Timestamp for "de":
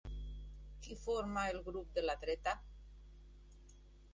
1.99-2.05